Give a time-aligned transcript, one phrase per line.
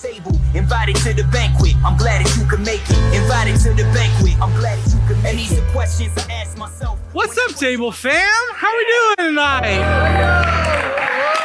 [0.00, 0.32] table.
[0.54, 1.74] Invited to the banquet.
[1.84, 3.14] I'm glad that you could make it.
[3.14, 4.40] Invited to the banquet.
[4.40, 5.62] I'm glad that you could make it.
[5.72, 6.98] Questions I ask myself.
[7.12, 8.14] What's up, table fam?
[8.54, 9.82] How are we doing tonight?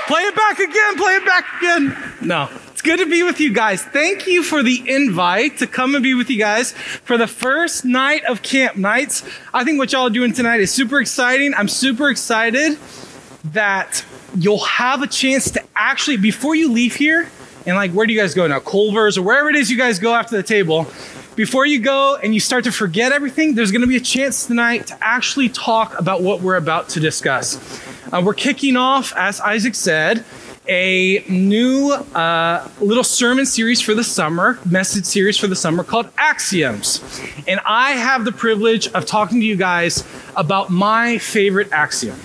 [0.07, 0.97] Play it back again.
[0.97, 1.97] Play it back again.
[2.21, 2.49] No.
[2.71, 3.81] It's good to be with you guys.
[3.81, 7.85] Thank you for the invite to come and be with you guys for the first
[7.85, 9.23] night of camp nights.
[9.53, 11.53] I think what y'all are doing tonight is super exciting.
[11.55, 12.77] I'm super excited
[13.45, 17.29] that you'll have a chance to actually, before you leave here,
[17.65, 18.59] and like, where do you guys go now?
[18.59, 20.87] Culver's or wherever it is you guys go after the table.
[21.35, 24.45] Before you go and you start to forget everything, there's going to be a chance
[24.45, 27.81] tonight to actually talk about what we're about to discuss.
[28.11, 30.23] Uh, we're kicking off, as Isaac said,
[30.67, 36.07] a new uh, little sermon series for the summer, message series for the summer called
[36.17, 37.01] Axioms.
[37.47, 42.17] And I have the privilege of talking to you guys about my favorite axiom.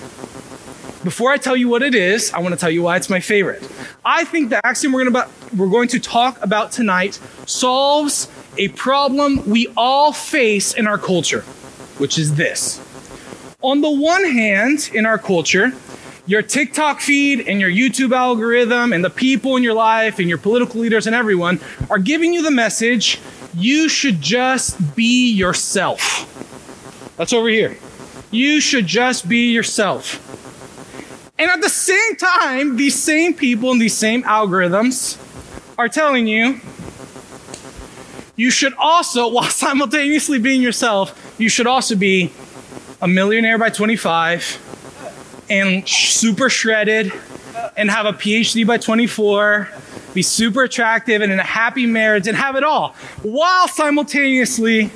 [1.09, 3.19] Before I tell you what it is, I want to tell you why it's my
[3.19, 3.67] favorite.
[4.05, 8.67] I think the axiom we're going, to, we're going to talk about tonight solves a
[8.67, 11.41] problem we all face in our culture,
[11.97, 12.79] which is this.
[13.63, 15.73] On the one hand, in our culture,
[16.27, 20.37] your TikTok feed and your YouTube algorithm and the people in your life and your
[20.37, 23.19] political leaders and everyone are giving you the message
[23.55, 27.15] you should just be yourself.
[27.17, 27.77] That's over here.
[28.29, 30.28] You should just be yourself.
[31.39, 35.17] And at the same time, these same people and these same algorithms
[35.77, 36.59] are telling you
[38.35, 42.31] you should also, while simultaneously being yourself, you should also be
[43.01, 47.11] a millionaire by 25 and super shredded
[47.75, 49.67] and have a PhD by 24,
[50.13, 52.89] be super attractive and in a happy marriage and have it all
[53.21, 54.91] while simultaneously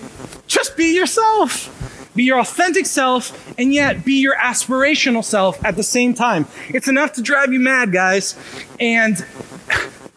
[0.48, 1.73] just be yourself
[2.16, 6.48] be your authentic self, and yet be your aspirational self at the same time.
[6.70, 8.38] It's enough to drive you mad, guys.
[8.80, 9.26] And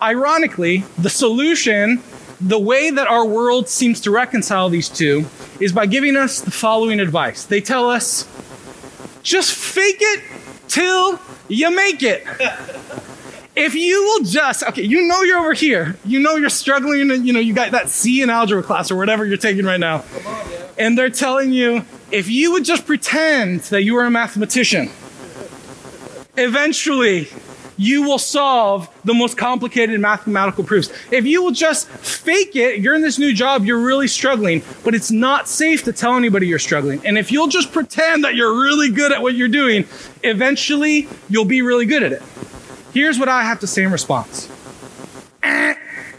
[0.00, 2.02] ironically, the solution,
[2.41, 5.27] the way that our world seems to reconcile these two,
[5.61, 7.44] is by giving us the following advice.
[7.44, 8.28] They tell us
[9.23, 10.23] just fake it
[10.68, 11.18] till
[11.48, 12.24] you make it.
[13.56, 17.27] if you will just okay you know you're over here you know you're struggling and
[17.27, 19.96] you know you got that c in algebra class or whatever you're taking right now
[20.27, 20.66] on, yeah.
[20.79, 24.91] And they're telling you if you would just pretend that you were a mathematician
[26.37, 27.29] eventually
[27.77, 30.91] you will solve the most complicated mathematical proofs.
[31.11, 34.95] If you will just fake it, you're in this new job, you're really struggling, but
[34.95, 37.05] it's not safe to tell anybody you're struggling.
[37.05, 39.86] And if you'll just pretend that you're really good at what you're doing,
[40.23, 42.23] eventually you'll be really good at it.
[42.95, 44.51] Here's what I have to say in response
[45.42, 45.75] eh,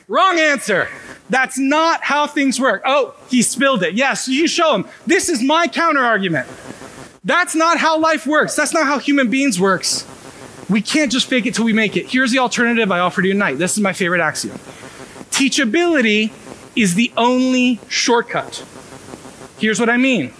[0.08, 0.88] Wrong answer.
[1.30, 2.82] That's not how things work.
[2.86, 3.96] Oh, he spilled it.
[3.96, 4.88] Yes, you show him.
[5.06, 6.48] This is my counter argument.
[7.24, 8.56] That's not how life works.
[8.56, 10.08] That's not how human beings works.
[10.70, 12.08] We can't just fake it till we make it.
[12.08, 13.56] Here's the alternative I offer to you tonight.
[13.56, 14.58] This is my favorite axiom.
[15.32, 16.32] Teachability
[16.76, 18.66] is the only shortcut.
[19.60, 20.34] Here's what I mean.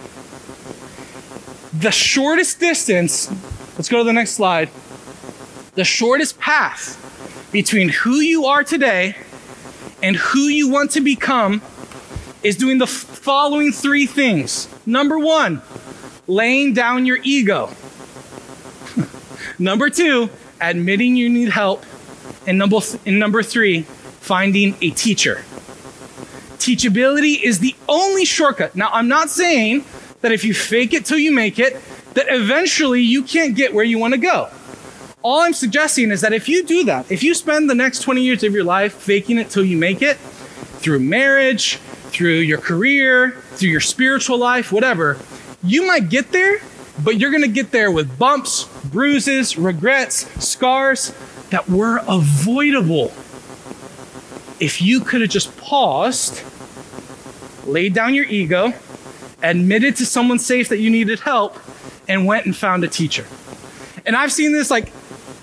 [1.72, 3.30] The shortest distance,
[3.76, 4.70] let's go to the next slide
[5.78, 6.98] the shortest path
[7.52, 9.14] between who you are today
[10.02, 11.62] and who you want to become
[12.42, 14.68] is doing the following three things.
[14.86, 15.62] Number one,
[16.26, 17.70] laying down your ego.
[19.58, 21.84] number two, admitting you need help.
[22.46, 25.44] And number, th- and number three, finding a teacher.
[26.58, 28.76] Teachability is the only shortcut.
[28.76, 29.84] Now, I'm not saying
[30.20, 31.80] that if you fake it till you make it,
[32.14, 34.50] that eventually you can't get where you want to go.
[35.22, 38.22] All I'm suggesting is that if you do that, if you spend the next 20
[38.22, 43.32] years of your life faking it till you make it, through marriage, through your career,
[43.52, 45.18] through your spiritual life, whatever,
[45.64, 46.60] you might get there,
[47.02, 51.12] but you're gonna get there with bumps, bruises, regrets, scars
[51.50, 53.12] that were avoidable.
[54.60, 56.42] If you could have just paused,
[57.66, 58.72] laid down your ego,
[59.42, 61.58] admitted to someone safe that you needed help,
[62.06, 63.26] and went and found a teacher.
[64.06, 64.92] And I've seen this like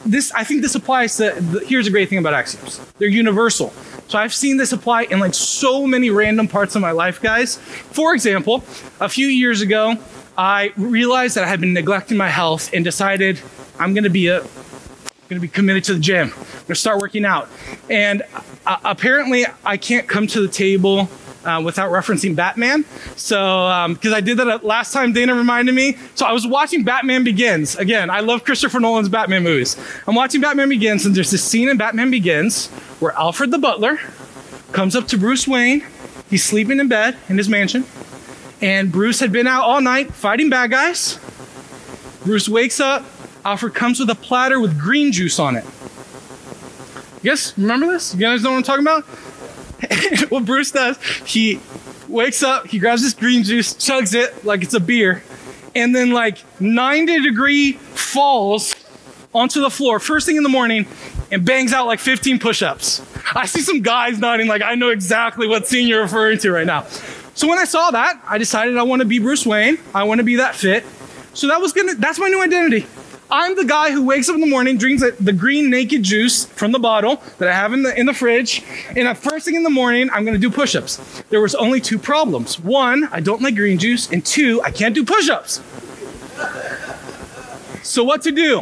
[0.05, 2.79] this I think this applies to the, here's a great thing about axioms.
[2.97, 3.71] They're universal.
[4.07, 7.57] So I've seen this apply in like so many random parts of my life, guys.
[7.57, 8.63] For example,
[8.99, 9.96] a few years ago,
[10.37, 13.41] I realized that I had been neglecting my health and decided
[13.79, 14.41] I'm going to be a
[15.28, 16.28] going to be committed to the gym.
[16.28, 17.49] I'm going to start working out.
[17.90, 18.22] And
[18.66, 21.09] uh, apparently I can't come to the table
[21.46, 22.84] uh, without referencing Batman.
[23.16, 25.97] So, because um, I did that last time Dana reminded me.
[26.16, 27.76] So I was watching Batman Begins.
[27.76, 29.78] Again, I love Christopher Nolan's Batman movies.
[30.08, 32.68] I'm watching Batman Begins, and there's this scene in Batman Begins
[33.00, 34.00] where Alfred the butler
[34.72, 35.84] comes up to Bruce Wayne.
[36.30, 37.86] He's sleeping in bed in his mansion.
[38.62, 41.20] And Bruce had been out all night fighting bad guys.
[42.24, 43.06] Bruce wakes up.
[43.44, 45.66] Alfred comes with a platter with green juice on it.
[47.24, 48.14] Guys remember this?
[48.14, 49.03] You guys know what I'm talking about?
[50.29, 51.59] what Bruce does, he
[52.07, 55.23] wakes up, he grabs this green juice, chugs it like it's a beer,
[55.73, 58.75] and then like 90 degree falls
[59.33, 60.87] onto the floor first thing in the morning
[61.31, 63.01] and bangs out like 15 push-ups.
[63.35, 66.66] I see some guys nodding like I know exactly what scene you're referring to right
[66.66, 66.83] now.
[67.33, 69.77] So when I saw that, I decided I want to be Bruce Wayne.
[69.93, 70.85] I want to be that fit.
[71.33, 72.87] So that was gonna that's my new identity.
[73.29, 76.72] I'm the guy who wakes up in the morning, drinks the green naked juice from
[76.72, 79.63] the bottle that I have in the in the fridge, and at first thing in
[79.63, 81.23] the morning, I'm gonna do push-ups.
[81.29, 82.59] There was only two problems.
[82.59, 85.61] One, I don't like green juice, and two, I can't do push-ups.
[87.81, 88.61] So what to do?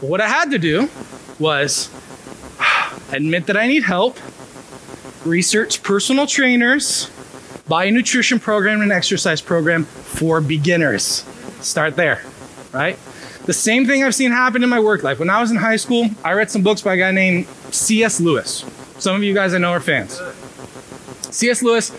[0.00, 0.88] What I had to do
[1.38, 1.90] was
[3.12, 4.18] admit that I need help,
[5.24, 7.10] research personal trainers,
[7.68, 11.24] buy a nutrition program and exercise program for beginners.
[11.60, 12.22] Start there,
[12.72, 12.98] right?
[13.46, 15.18] The same thing I've seen happen in my work life.
[15.18, 18.20] When I was in high school, I read some books by a guy named C.S.
[18.20, 18.64] Lewis.
[18.98, 20.20] Some of you guys I know are fans.
[21.34, 21.62] C.S.
[21.62, 21.90] Lewis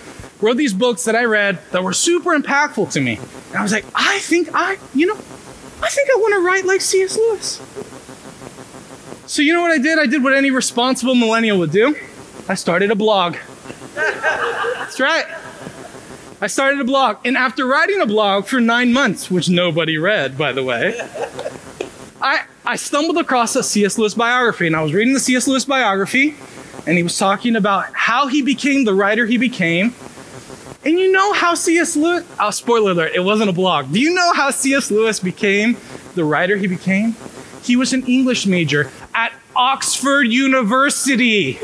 [0.42, 3.20] wrote these books that I read that were super impactful to me.
[3.50, 6.66] And I was like, I think I, you know, I think I want to write
[6.66, 7.18] like C.S.
[7.18, 7.62] Lewis.
[9.26, 9.98] So, you know what I did?
[9.98, 11.96] I did what any responsible millennial would do
[12.50, 13.36] I started a blog.
[13.96, 15.26] That's right.
[16.44, 17.18] I started a blog.
[17.24, 21.00] And after writing a blog for nine months, which nobody read, by the way,
[22.20, 24.00] I, I stumbled across a C.S.
[24.00, 24.66] Lewis biography.
[24.66, 25.48] And I was reading the C.S.
[25.48, 26.34] Lewis biography,
[26.88, 29.94] and he was talking about how he became the writer he became.
[30.84, 31.96] And you know how C.S.
[31.96, 33.94] Lewis, oh, uh, spoiler alert, it wasn't a blog.
[33.94, 34.90] Do you know how C.S.
[34.90, 35.78] Lewis became
[36.16, 37.16] the writer he became?
[37.62, 41.60] He was an English major at Oxford University.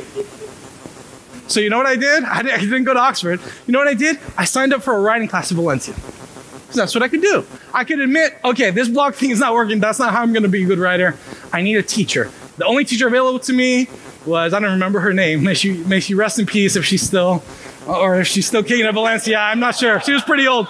[1.47, 2.23] So you know what I did?
[2.23, 3.39] I didn't go to Oxford.
[3.65, 4.19] You know what I did?
[4.37, 5.93] I signed up for a writing class in Valencia.
[5.93, 7.45] Because that's what I could do.
[7.73, 9.79] I could admit, okay, this blog thing is not working.
[9.79, 11.15] That's not how I'm going to be a good writer.
[11.53, 12.29] I need a teacher.
[12.57, 13.87] The only teacher available to me
[14.25, 15.43] was, I don't remember her name.
[15.43, 17.41] May she, may she rest in peace if she's still,
[17.87, 19.37] or if she's still king of Valencia.
[19.37, 20.01] I'm not sure.
[20.01, 20.67] She was pretty old.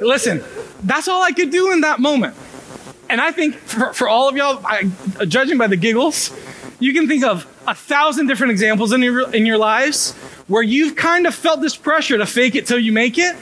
[0.00, 0.44] Listen,
[0.82, 2.34] that's all I could do in that moment.
[3.08, 4.90] And I think for, for all of y'all, I,
[5.26, 6.36] judging by the giggles,
[6.78, 10.12] you can think of a thousand different examples in your, in your lives
[10.46, 13.36] where you've kind of felt this pressure to fake it till you make it.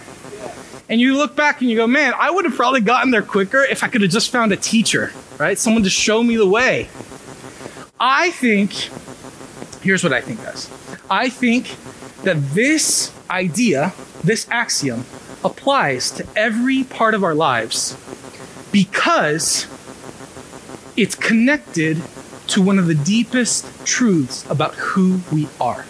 [0.88, 3.62] And you look back and you go, man, I would have probably gotten there quicker
[3.64, 5.58] if I could have just found a teacher, right?
[5.58, 6.88] Someone to show me the way.
[7.98, 8.72] I think,
[9.82, 10.70] here's what I think, guys.
[11.10, 11.76] I think
[12.24, 15.04] that this idea, this axiom,
[15.42, 17.96] applies to every part of our lives
[18.72, 19.66] because
[20.96, 22.02] it's connected
[22.54, 25.84] to one of the deepest truths about who we are.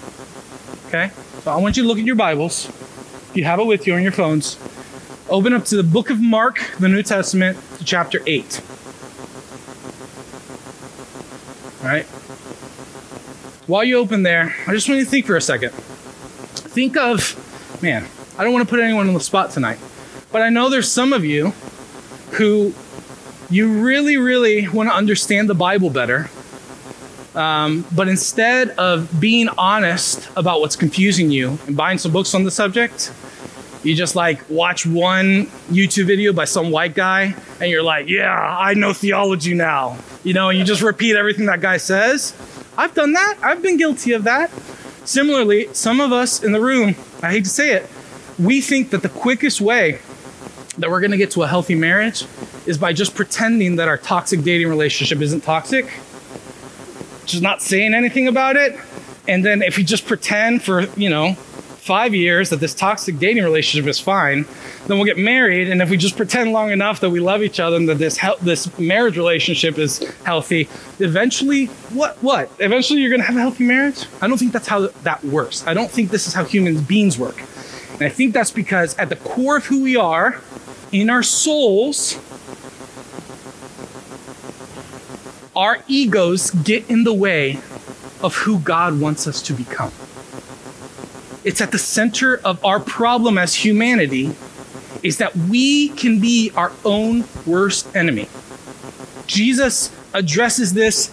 [0.87, 1.11] Okay?
[1.43, 2.69] So I want you to look at your Bibles.
[2.69, 4.58] If you have it with you on your phones,
[5.28, 8.62] open up to the book of Mark, the New Testament, to chapter 8.
[11.82, 12.06] All right?
[13.66, 15.72] While you open there, I just want you to think for a second.
[15.72, 18.06] Think of, man,
[18.38, 19.78] I don't want to put anyone on the spot tonight,
[20.32, 21.50] but I know there's some of you
[22.32, 22.72] who
[23.50, 26.31] you really, really want to understand the Bible better.
[27.35, 32.45] Um, but instead of being honest about what's confusing you and buying some books on
[32.45, 33.13] the subject,
[33.83, 38.33] you just like watch one YouTube video by some white guy and you're like, yeah,
[38.33, 39.99] I know theology now.
[40.23, 42.35] You know, and you just repeat everything that guy says.
[42.79, 43.37] I've done that.
[43.43, 44.51] I've been guilty of that.
[45.05, 47.91] Similarly, some of us in the room, I hate to say it,
[48.38, 49.99] we think that the quickest way
[50.79, 52.25] that we're going to get to a healthy marriage
[52.67, 55.93] is by just pretending that our toxic dating relationship isn't toxic,
[57.26, 58.78] just not saying anything about it.
[59.26, 61.35] And then if we just pretend for, you know,
[61.85, 64.47] five years that this toxic dating relationship is fine,
[64.87, 65.69] then we'll get married.
[65.69, 68.19] And if we just pretend long enough that we love each other and that this
[68.19, 72.50] he- this marriage relationship is healthy, eventually, what what?
[72.59, 74.07] Eventually, you're gonna have a healthy marriage.
[74.23, 75.62] I don't think that's how that works.
[75.66, 77.43] I don't think this is how human beings work.
[77.95, 80.40] And I think that's because at the core of who we are,
[80.90, 82.19] in our souls,
[85.56, 87.61] our egos get in the way
[88.23, 89.92] of who God wants us to become.
[91.44, 94.34] It's at the center of our problem as humanity
[95.02, 98.28] is that we can be our own worst enemy.
[99.26, 101.11] Jesus addresses this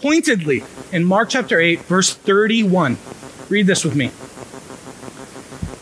[0.00, 2.98] pointedly in Mark chapter 8 verse 31.
[3.48, 4.10] Read this with me.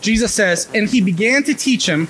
[0.01, 2.07] Jesus says, "And he began to teach him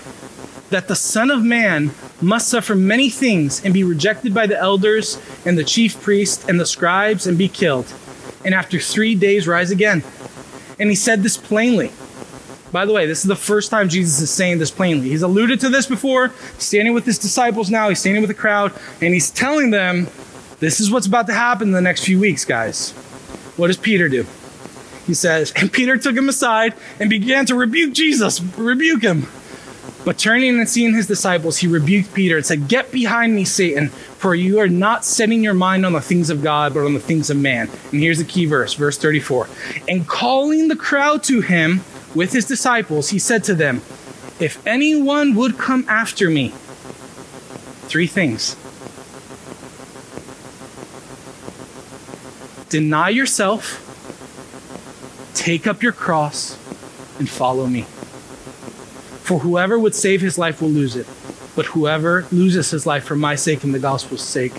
[0.69, 5.21] that the Son of Man must suffer many things and be rejected by the elders
[5.45, 7.93] and the chief priests and the scribes and be killed,
[8.43, 10.03] and after three days rise again.
[10.79, 11.91] And he said this plainly.
[12.71, 15.09] By the way, this is the first time Jesus is saying this plainly.
[15.09, 16.33] He's alluded to this before.
[16.57, 20.07] Standing with his disciples now, he's standing with the crowd, and he's telling them
[20.59, 22.91] This is what's about to happen in the next few weeks, guys.
[23.57, 24.25] What does Peter do?
[25.05, 29.27] He says, And Peter took him aside and began to rebuke Jesus, rebuke him.
[30.07, 33.89] But turning and seeing his disciples, he rebuked Peter and said, Get behind me, Satan,
[33.89, 36.99] for you are not setting your mind on the things of God, but on the
[37.01, 37.69] things of man.
[37.91, 39.49] And here's the key verse, verse 34.
[39.89, 41.81] And calling the crowd to him
[42.15, 43.81] with his disciples, he said to them,
[44.39, 46.53] If anyone would come after me,
[47.89, 48.55] three things
[52.69, 53.83] deny yourself,
[55.35, 56.53] take up your cross,
[57.19, 57.85] and follow me.
[59.27, 61.05] For whoever would save his life will lose it,
[61.53, 64.53] but whoever loses his life for my sake and the gospel's sake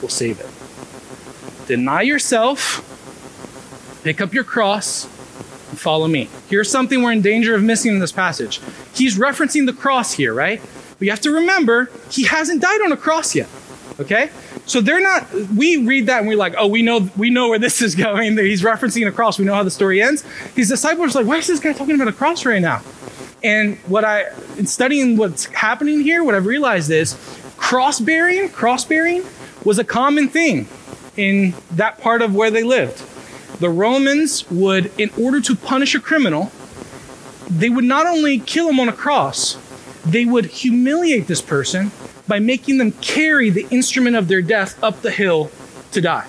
[0.00, 1.66] will save it.
[1.66, 2.88] Deny yourself,
[4.04, 5.06] pick up your cross,
[5.70, 6.28] and follow me.
[6.48, 8.60] Here's something we're in danger of missing in this passage.
[8.94, 10.62] He's referencing the cross here, right?
[11.00, 13.48] But you have to remember, he hasn't died on a cross yet.
[13.98, 14.30] Okay?
[14.66, 17.58] So they're not we read that and we're like, oh, we know we know where
[17.58, 18.38] this is going.
[18.38, 19.36] He's referencing a cross.
[19.40, 20.22] We know how the story ends.
[20.54, 22.82] His disciples are like, why is this guy talking about a cross right now?
[23.44, 27.16] And what I in studying what's happening here, what I've realized is
[27.56, 29.24] cross bearing, cross bearing
[29.64, 30.68] was a common thing
[31.16, 33.02] in that part of where they lived.
[33.60, 36.50] The Romans would, in order to punish a criminal,
[37.48, 39.56] they would not only kill him on a cross,
[40.04, 41.90] they would humiliate this person
[42.26, 45.50] by making them carry the instrument of their death up the hill
[45.92, 46.26] to die.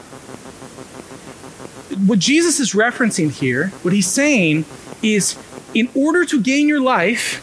[2.05, 4.65] What Jesus is referencing here, what he's saying
[5.01, 5.38] is
[5.74, 7.42] in order to gain your life,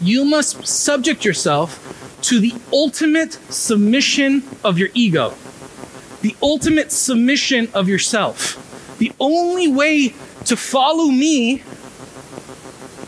[0.00, 1.84] you must subject yourself
[2.22, 5.34] to the ultimate submission of your ego,
[6.20, 8.64] the ultimate submission of yourself.
[8.98, 10.14] The only way
[10.44, 11.62] to follow me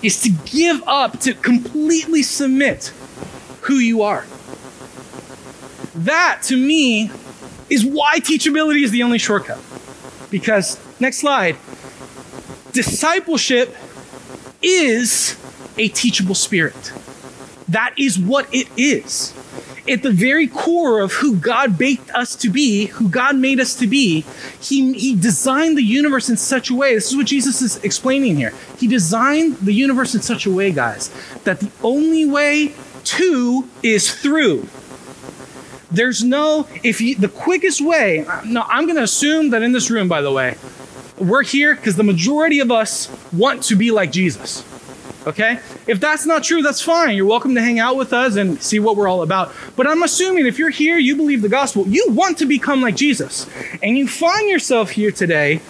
[0.03, 2.93] is to give up, to completely submit
[3.63, 4.25] who you are.
[5.95, 7.11] That, to me,
[7.69, 9.59] is why teachability is the only shortcut.
[10.31, 11.57] Because, next slide,
[12.73, 13.75] discipleship
[14.63, 15.37] is
[15.79, 16.93] a teachable spirit.
[17.69, 19.35] That is what it is.
[19.89, 23.75] At the very core of who God baked us to be, who God made us
[23.77, 24.25] to be,
[24.61, 26.95] he, he designed the universe in such a way.
[26.95, 28.53] This is what Jesus is explaining here.
[28.79, 31.11] He designed the universe in such a way, guys,
[31.45, 32.75] that the only way
[33.05, 34.69] to is through.
[35.91, 39.91] There's no, if you, the quickest way, no, I'm going to assume that in this
[39.91, 40.57] room, by the way,
[41.21, 44.65] we're here because the majority of us want to be like Jesus.
[45.27, 45.61] Okay?
[45.87, 47.15] If that's not true, that's fine.
[47.15, 49.53] You're welcome to hang out with us and see what we're all about.
[49.77, 52.97] But I'm assuming if you're here, you believe the gospel, you want to become like
[52.97, 53.47] Jesus.
[53.83, 55.61] And you find yourself here today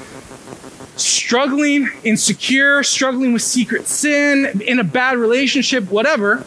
[0.97, 6.45] struggling, insecure, struggling with secret sin, in a bad relationship, whatever.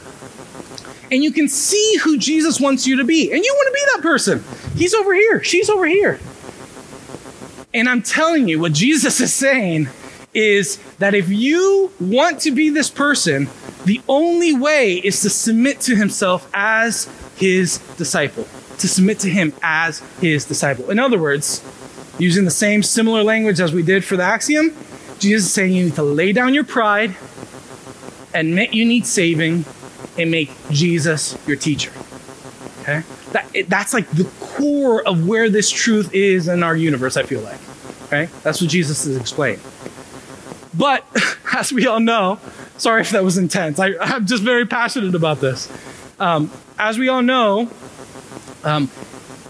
[1.11, 3.31] And you can see who Jesus wants you to be.
[3.31, 4.43] And you want to be that person.
[4.77, 6.19] He's over here, she's over here.
[7.73, 9.87] And I'm telling you, what Jesus is saying
[10.33, 13.47] is that if you want to be this person,
[13.85, 18.43] the only way is to submit to himself as his disciple,
[18.79, 20.89] to submit to him as his disciple.
[20.89, 21.63] In other words,
[22.19, 24.75] using the same similar language as we did for the axiom,
[25.19, 27.15] Jesus is saying you need to lay down your pride,
[28.33, 29.65] admit you need saving,
[30.17, 31.91] and make Jesus your teacher.
[32.81, 33.03] Okay?
[33.33, 37.41] That, that's like the core of where this truth is in our universe, I feel
[37.41, 37.59] like.
[38.05, 38.29] Okay?
[38.43, 39.59] That's what Jesus is explaining.
[40.73, 41.05] But
[41.53, 42.39] as we all know,
[42.77, 43.79] sorry if that was intense.
[43.79, 45.71] I, am just very passionate about this.
[46.19, 47.69] Um, as we all know,
[48.63, 48.89] um,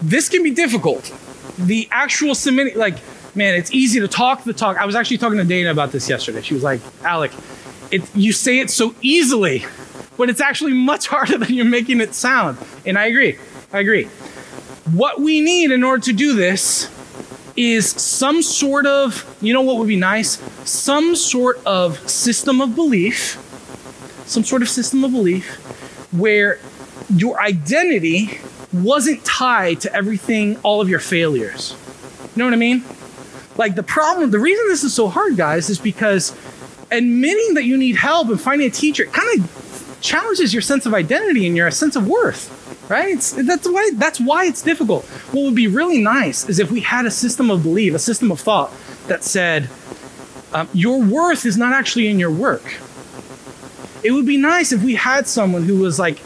[0.02, 1.12] this can be difficult.
[1.58, 2.98] The actual submitting, like,
[3.34, 4.76] man, it's easy to talk the talk.
[4.76, 6.42] I was actually talking to Dana about this yesterday.
[6.42, 7.32] She was like, Alec,
[7.90, 9.64] it, you say it so easily,
[10.16, 12.58] but it's actually much harder than you're making it sound.
[12.86, 13.38] And I agree.
[13.74, 14.04] I agree.
[14.92, 16.88] What we need in order to do this
[17.56, 20.38] is some sort of, you know what would be nice?
[20.68, 23.36] Some sort of system of belief,
[24.26, 25.56] some sort of system of belief
[26.12, 26.60] where
[27.16, 28.38] your identity
[28.72, 31.76] wasn't tied to everything, all of your failures.
[32.36, 32.84] You know what I mean?
[33.56, 36.30] Like the problem, the reason this is so hard, guys, is because
[36.92, 39.63] admitting that you need help and finding a teacher kind of
[40.04, 43.14] challenges your sense of identity and your sense of worth right?
[43.14, 45.04] It's, that's why that's why it's difficult.
[45.32, 48.30] What would be really nice is if we had a system of belief, a system
[48.30, 48.72] of thought
[49.06, 49.68] that said
[50.52, 52.78] um, your worth is not actually in your work.
[54.02, 56.20] It would be nice if we had someone who was like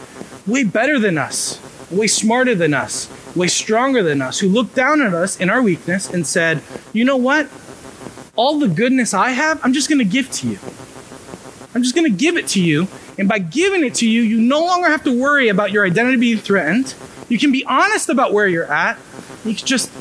[0.45, 1.59] way better than us,
[1.89, 5.61] way smarter than us, way stronger than us, who looked down at us in our
[5.61, 7.49] weakness and said, "You know what?
[8.35, 10.59] All the goodness I have, I'm just going to give to you."
[11.75, 12.87] I'm just going to give it to you.
[13.19, 16.17] And by giving it to you, you no longer have to worry about your identity
[16.17, 16.95] being threatened.
[17.27, 18.97] You can be honest about where you're at.
[19.43, 19.91] You can just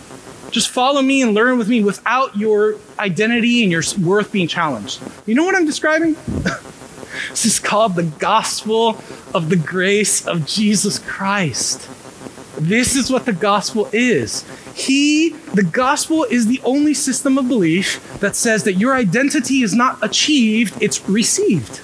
[0.51, 5.03] just follow me and learn with me without your identity and your worth being challenged.
[5.27, 6.15] You know what I'm describing?
[7.29, 8.97] this is called the gospel
[9.35, 11.87] of the grace of Jesus Christ.
[12.57, 14.45] This is what the gospel is.
[14.75, 19.75] He, the gospel is the only system of belief that says that your identity is
[19.75, 21.81] not achieved, it's received.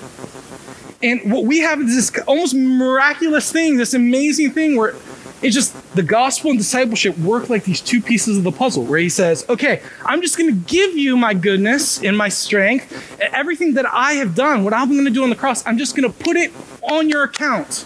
[1.04, 4.94] And what we have is this almost miraculous thing, this amazing thing where
[5.42, 8.98] it's just the gospel and discipleship work like these two pieces of the puzzle where
[8.98, 13.74] he says, okay, I'm just going to give you my goodness and my strength, everything
[13.74, 16.10] that I have done, what I'm going to do on the cross, I'm just going
[16.10, 17.84] to put it on your account.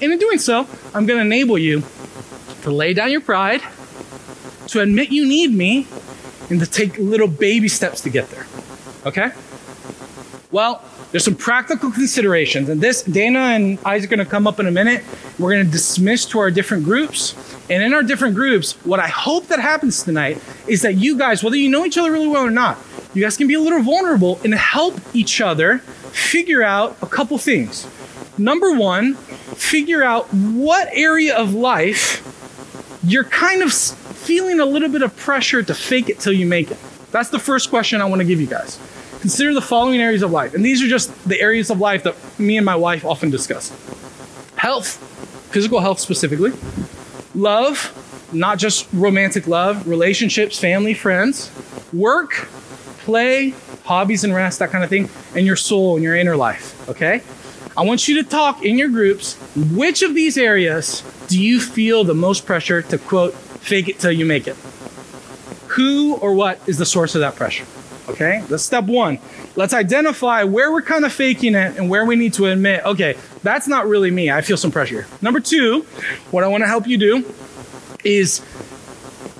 [0.00, 1.82] And in doing so, I'm going to enable you
[2.62, 3.60] to lay down your pride,
[4.68, 5.86] to admit you need me,
[6.48, 8.46] and to take little baby steps to get there.
[9.04, 9.30] Okay?
[10.50, 14.60] Well, there's some practical considerations, and this Dana and Isaac are going to come up
[14.60, 15.04] in a minute.
[15.38, 17.34] We're going to dismiss to our different groups,
[17.70, 21.42] and in our different groups, what I hope that happens tonight is that you guys,
[21.42, 22.78] whether you know each other really well or not,
[23.14, 27.38] you guys can be a little vulnerable and help each other figure out a couple
[27.38, 27.86] things.
[28.38, 32.22] Number one, figure out what area of life
[33.02, 36.70] you're kind of feeling a little bit of pressure to fake it till you make
[36.70, 36.78] it.
[37.12, 38.78] That's the first question I want to give you guys.
[39.20, 40.54] Consider the following areas of life.
[40.54, 43.70] And these are just the areas of life that me and my wife often discuss
[44.56, 44.96] health,
[45.52, 46.52] physical health specifically,
[47.34, 47.92] love,
[48.32, 51.50] not just romantic love, relationships, family, friends,
[51.92, 52.48] work,
[52.98, 53.54] play,
[53.84, 56.88] hobbies and rest, that kind of thing, and your soul and your inner life.
[56.88, 57.22] Okay?
[57.76, 59.34] I want you to talk in your groups.
[59.54, 64.12] Which of these areas do you feel the most pressure to quote, fake it till
[64.12, 64.56] you make it?
[65.76, 67.66] Who or what is the source of that pressure?
[68.08, 69.18] Okay, that's step one.
[69.56, 73.16] Let's identify where we're kind of faking it and where we need to admit, okay,
[73.42, 74.30] that's not really me.
[74.30, 75.06] I feel some pressure.
[75.20, 75.82] Number two,
[76.30, 77.34] what I want to help you do
[78.04, 78.42] is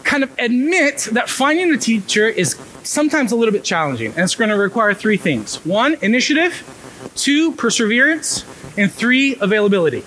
[0.03, 4.13] kind of admit that finding a teacher is sometimes a little bit challenging.
[4.13, 8.45] And it's going to require three things one, initiative, two, perseverance,
[8.77, 10.05] and three, availability.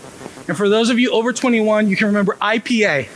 [0.47, 3.07] And for those of you over 21, you can remember IPA.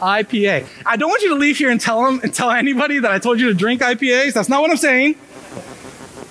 [0.00, 0.66] IPA.
[0.86, 3.18] I don't want you to leave here and tell them and tell anybody that I
[3.18, 4.32] told you to drink IPAs.
[4.32, 5.16] That's not what I'm saying.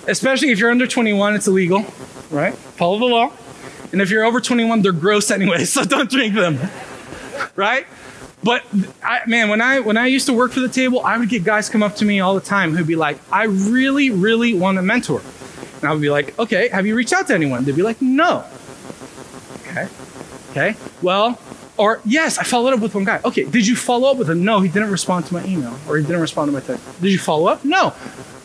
[0.06, 1.84] Especially if you're under 21, it's illegal,
[2.30, 2.54] right?
[2.54, 3.32] Follow the law.
[3.92, 6.58] And if you're over 21, they're gross anyway, so don't drink them,
[7.56, 7.86] right?
[8.42, 8.62] But
[9.02, 11.44] I, man, when I when I used to work for the table, I would get
[11.44, 14.76] guys come up to me all the time who'd be like, "I really, really want
[14.76, 15.22] a mentor,"
[15.80, 18.02] and I would be like, "Okay, have you reached out to anyone?" They'd be like,
[18.02, 18.44] "No."
[19.62, 19.88] Okay,
[20.50, 20.76] okay.
[21.00, 21.38] Well,
[21.76, 23.20] or yes, I followed up with one guy.
[23.24, 24.44] Okay, did you follow up with him?
[24.44, 27.00] No, he didn't respond to my email or he didn't respond to my text.
[27.00, 27.64] Did you follow up?
[27.64, 27.92] No.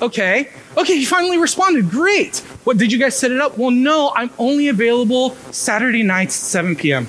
[0.01, 0.49] Okay.
[0.77, 1.89] Okay, he finally responded.
[1.89, 2.37] Great.
[2.63, 3.57] What did you guys set it up?
[3.57, 7.07] Well, no, I'm only available Saturday nights, 7 p.m.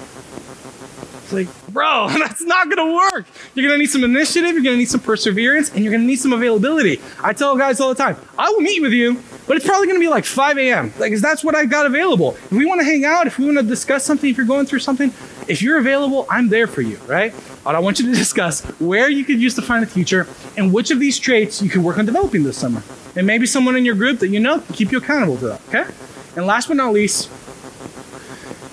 [1.23, 3.27] It's like, bro, that's not gonna work.
[3.55, 6.33] You're gonna need some initiative, you're gonna need some perseverance, and you're gonna need some
[6.33, 7.01] availability.
[7.23, 10.01] I tell guys all the time, I will meet with you, but it's probably gonna
[10.01, 10.93] be like 5 a.m.
[10.99, 12.33] Like, that's what I got available.
[12.33, 15.13] If we wanna hang out, if we wanna discuss something, if you're going through something,
[15.51, 17.35] if you're available, I'm there for you, right?
[17.65, 20.73] But I want you to discuss where you could use to find a teacher and
[20.73, 22.83] which of these traits you can work on developing this summer.
[23.17, 25.61] And maybe someone in your group that you know can keep you accountable to that,
[25.69, 25.93] okay?
[26.37, 27.29] And last but not least,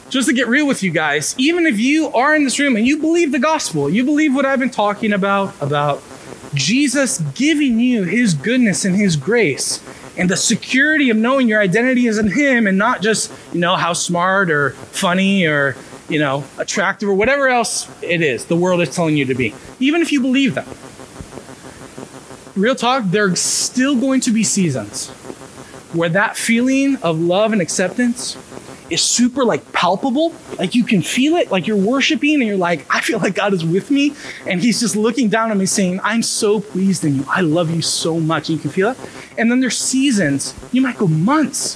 [0.10, 2.86] just to get real with you guys, even if you are in this room and
[2.86, 6.02] you believe the gospel, you believe what I've been talking about, about
[6.54, 9.84] Jesus giving you his goodness and his grace
[10.18, 13.76] and the security of knowing your identity is in him and not just, you know,
[13.76, 15.74] how smart or funny or
[16.10, 19.54] you know, attractive or whatever else it is the world is telling you to be.
[19.80, 20.68] Even if you believe them.
[22.56, 25.10] Real talk, there's still going to be seasons
[25.94, 28.36] where that feeling of love and acceptance
[28.90, 30.34] is super like palpable.
[30.58, 33.54] Like you can feel it, like you're worshiping and you're like, I feel like God
[33.54, 34.14] is with me.
[34.46, 37.26] And he's just looking down at me saying, I'm so pleased in you.
[37.30, 38.50] I love you so much.
[38.50, 38.98] And you can feel it.
[39.38, 41.76] And then there's seasons, you might go months,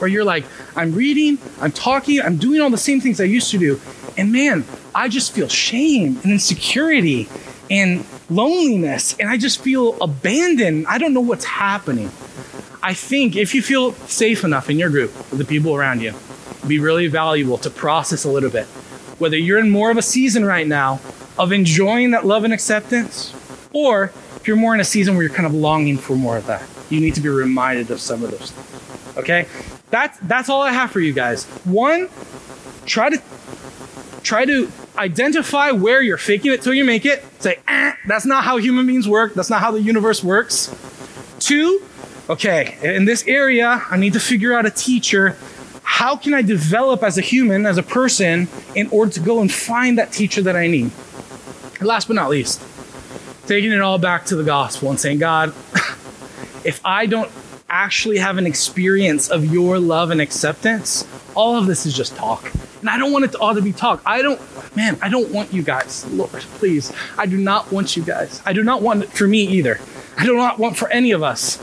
[0.00, 0.44] where you're like,
[0.76, 3.80] I'm reading, I'm talking, I'm doing all the same things I used to do.
[4.16, 7.28] And man, I just feel shame and insecurity
[7.70, 9.16] and loneliness.
[9.18, 10.86] And I just feel abandoned.
[10.86, 12.10] I don't know what's happening.
[12.82, 16.10] I think if you feel safe enough in your group with the people around you,
[16.10, 18.66] it'd be really valuable to process a little bit.
[19.18, 21.00] Whether you're in more of a season right now
[21.38, 23.34] of enjoying that love and acceptance,
[23.72, 24.04] or
[24.36, 26.62] if you're more in a season where you're kind of longing for more of that,
[26.90, 29.16] you need to be reminded of some of those things.
[29.18, 29.46] Okay?
[29.90, 31.44] That's that's all I have for you guys.
[31.64, 32.08] One,
[32.86, 33.22] try to
[34.22, 37.24] try to identify where you're faking it till you make it.
[37.40, 39.34] Say, eh, that's not how human beings work.
[39.34, 40.74] That's not how the universe works.
[41.38, 41.82] Two,
[42.28, 45.36] okay, in this area, I need to figure out a teacher.
[45.82, 49.52] How can I develop as a human, as a person, in order to go and
[49.52, 50.90] find that teacher that I need?
[51.78, 52.62] And last but not least,
[53.46, 55.48] taking it all back to the gospel and saying, God,
[56.64, 57.30] if I don't
[57.84, 62.50] actually have an experience of your love and acceptance, all of this is just talk.
[62.80, 64.02] And I don't want it to all to be talk.
[64.06, 64.40] I don't,
[64.76, 66.92] man, I don't want you guys, Lord, please.
[67.18, 68.42] I do not want you guys.
[68.46, 69.78] I do not want it for me either.
[70.16, 71.58] I do not want for any of us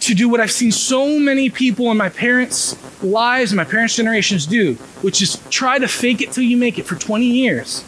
[0.00, 3.96] to do what I've seen so many people in my parents' lives and my parents'
[3.96, 7.82] generations do, which is try to fake it till you make it for 20 years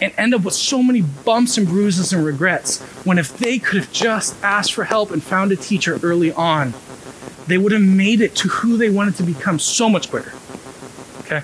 [0.00, 3.80] and end up with so many bumps and bruises and regrets when if they could
[3.80, 6.74] have just asked for help and found a teacher early on,
[7.46, 10.32] they would have made it to who they wanted to become so much quicker.
[11.20, 11.42] Okay?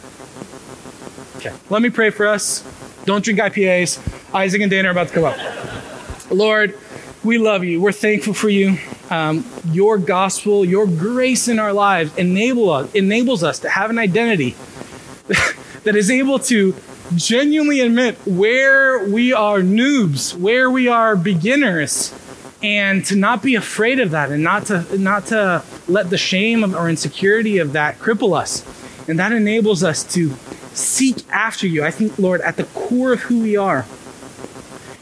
[1.36, 1.54] Okay.
[1.70, 2.62] Let me pray for us.
[3.04, 4.34] Don't drink IPAs.
[4.34, 6.30] Isaac and Dana are about to come up.
[6.30, 6.78] Lord,
[7.24, 7.80] we love you.
[7.80, 8.78] We're thankful for you.
[9.10, 13.98] Um, your gospel, your grace in our lives enable us, enables us to have an
[13.98, 14.50] identity
[15.84, 16.74] that is able to
[17.14, 22.14] genuinely admit where we are noobs, where we are beginners,
[22.62, 26.62] and to not be afraid of that and not to not to let the shame
[26.62, 28.64] of, or insecurity of that cripple us.
[29.08, 30.30] And that enables us to
[30.72, 31.82] seek after you.
[31.82, 33.86] I think, Lord, at the core of who we are,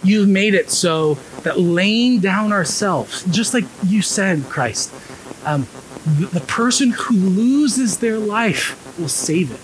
[0.02, 4.94] you've made it so that laying down ourselves, just like you said, Christ,
[5.44, 5.66] um,
[6.04, 9.60] the, the person who loses their life will save it.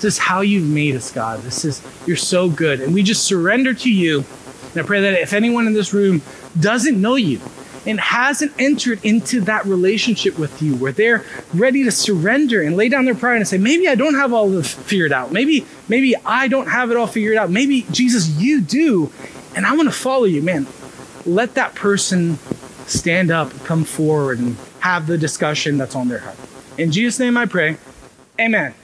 [0.00, 1.40] This is how you've made us, God.
[1.40, 2.80] This is, you're so good.
[2.80, 4.24] And we just surrender to you.
[4.72, 6.22] And I pray that if anyone in this room
[6.58, 7.40] doesn't know you
[7.86, 12.88] and hasn't entered into that relationship with you where they're ready to surrender and lay
[12.88, 15.32] down their pride and say, maybe I don't have all this figured out.
[15.32, 17.50] Maybe, maybe I don't have it all figured out.
[17.50, 19.12] Maybe Jesus, you do.
[19.54, 20.66] And I want to follow you, man.
[21.26, 22.38] Let that person
[22.86, 26.36] stand up, come forward, and have the discussion that's on their heart.
[26.78, 27.76] In Jesus' name I pray.
[28.38, 28.74] Amen.